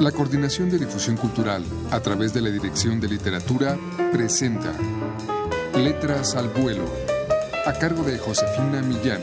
[0.00, 3.78] La Coordinación de Difusión Cultural, a través de la Dirección de Literatura,
[4.12, 4.74] presenta
[5.74, 6.84] Letras al Vuelo,
[7.64, 9.22] a cargo de Josefina Millán.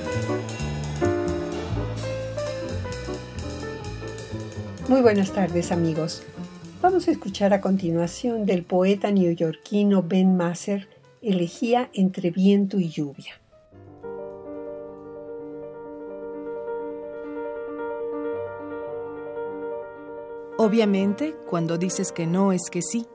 [4.88, 6.24] Muy buenas tardes amigos.
[6.82, 10.90] Vamos a escuchar a continuación del poeta neoyorquino Ben Masser,
[11.22, 13.43] Elegía entre viento y lluvia.
[20.64, 23.06] Obviamente, cuando dices que no es que sí,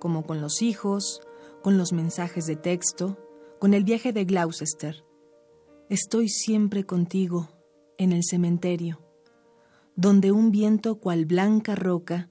[0.00, 1.20] como con los hijos,
[1.62, 3.16] con los mensajes de texto,
[3.60, 5.04] con el viaje de Gloucester.
[5.88, 7.48] Estoy siempre contigo
[7.96, 9.00] en el cementerio,
[9.94, 12.28] donde un viento cual blanca roca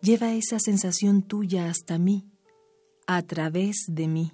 [0.00, 2.30] lleva esa sensación tuya hasta mí,
[3.08, 4.32] a través de mí.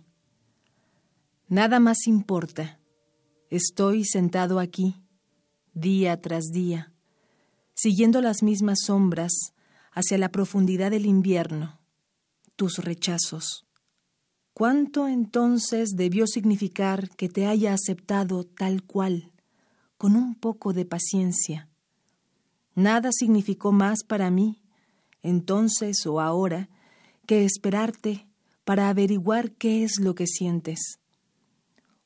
[1.49, 2.79] Nada más importa.
[3.49, 5.03] Estoy sentado aquí,
[5.73, 6.93] día tras día
[7.77, 9.53] siguiendo las mismas sombras
[9.93, 11.79] hacia la profundidad del invierno,
[12.57, 13.67] tus rechazos.
[14.55, 19.31] ¿Cuánto entonces debió significar que te haya aceptado tal cual,
[19.99, 21.69] con un poco de paciencia?
[22.75, 24.63] Nada significó más para mí,
[25.23, 26.71] entonces o ahora,
[27.27, 28.27] que esperarte
[28.65, 30.99] para averiguar qué es lo que sientes,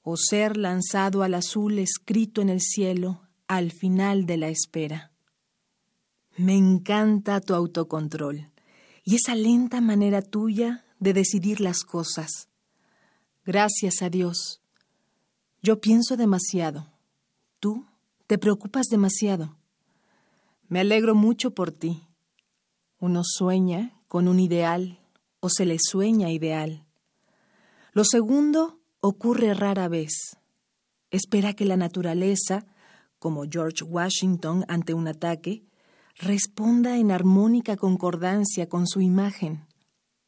[0.03, 5.10] o ser lanzado al azul escrito en el cielo al final de la espera.
[6.43, 8.51] Me encanta tu autocontrol
[9.05, 12.49] y esa lenta manera tuya de decidir las cosas.
[13.45, 14.63] Gracias a Dios.
[15.61, 16.87] Yo pienso demasiado.
[17.59, 17.85] Tú
[18.27, 19.59] te preocupas demasiado.
[20.67, 22.09] Me alegro mucho por ti.
[23.01, 24.99] Uno sueña con un ideal
[25.41, 26.87] o se le sueña ideal.
[27.93, 30.39] Lo segundo ocurre rara vez.
[31.11, 32.65] Espera que la naturaleza,
[33.19, 35.67] como George Washington ante un ataque,
[36.17, 39.67] responda en armónica concordancia con su imagen,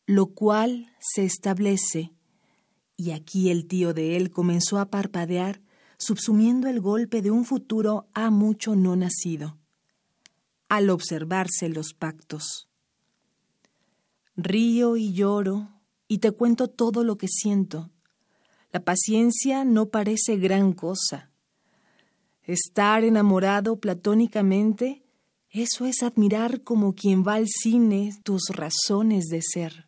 [0.06, 2.12] lo cual se establece,
[2.96, 5.60] y aquí el tío de él comenzó a parpadear,
[5.98, 9.58] subsumiendo el golpe de un futuro a mucho no nacido,
[10.68, 12.68] al observarse los pactos.
[14.36, 15.68] Río y lloro
[16.08, 17.90] y te cuento todo lo que siento.
[18.72, 21.30] La paciencia no parece gran cosa.
[22.42, 25.02] Estar enamorado platónicamente
[25.52, 29.86] eso es admirar como quien va al cine tus razones de ser.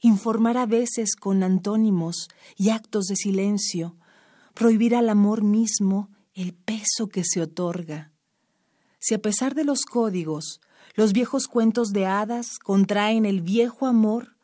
[0.00, 3.96] Informar a veces con antónimos y actos de silencio,
[4.54, 8.12] prohibir al amor mismo el peso que se otorga.
[9.00, 10.60] Si a pesar de los códigos,
[10.94, 14.36] los viejos cuentos de hadas contraen el viejo amor,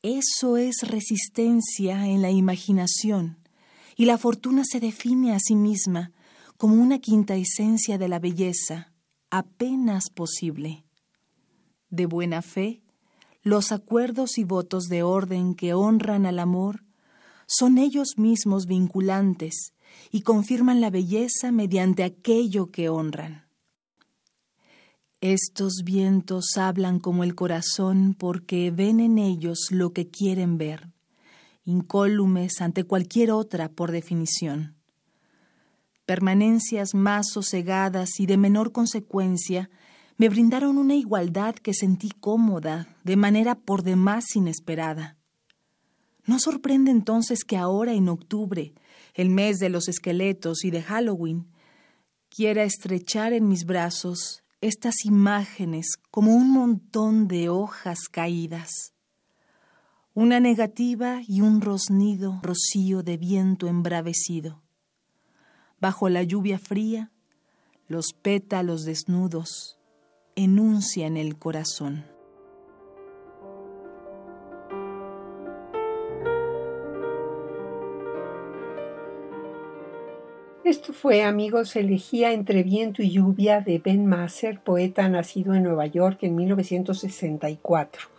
[0.00, 3.36] eso es resistencia en la imaginación,
[3.94, 6.12] y la fortuna se define a sí misma
[6.56, 8.95] como una quinta esencia de la belleza
[9.30, 10.84] apenas posible.
[11.90, 12.82] De buena fe,
[13.42, 16.84] los acuerdos y votos de orden que honran al amor
[17.46, 19.72] son ellos mismos vinculantes
[20.10, 23.46] y confirman la belleza mediante aquello que honran.
[25.20, 30.90] Estos vientos hablan como el corazón porque ven en ellos lo que quieren ver,
[31.64, 34.75] incólumes ante cualquier otra por definición
[36.06, 39.68] permanencias más sosegadas y de menor consecuencia,
[40.16, 45.18] me brindaron una igualdad que sentí cómoda, de manera por demás inesperada.
[46.24, 48.72] No sorprende entonces que ahora en octubre,
[49.14, 51.48] el mes de los esqueletos y de Halloween,
[52.28, 58.94] quiera estrechar en mis brazos estas imágenes como un montón de hojas caídas.
[60.14, 64.65] Una negativa y un rosnido rocío de viento embravecido
[65.86, 67.12] bajo la lluvia fría,
[67.86, 69.78] los pétalos desnudos
[70.34, 72.04] enuncian el corazón.
[80.64, 85.86] Esto fue, amigos, elegía entre viento y lluvia de Ben Masser, poeta nacido en Nueva
[85.86, 88.15] York en 1964.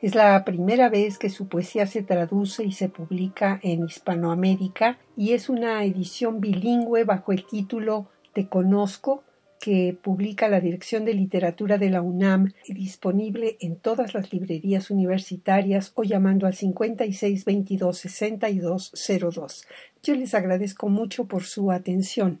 [0.00, 5.32] Es la primera vez que su poesía se traduce y se publica en Hispanoamérica y
[5.32, 9.24] es una edición bilingüe bajo el título Te Conozco
[9.58, 15.90] que publica la Dirección de Literatura de la UNAM disponible en todas las librerías universitarias
[15.96, 18.92] o llamando al 56 22 62
[19.34, 19.66] 02.
[20.04, 22.40] Yo les agradezco mucho por su atención.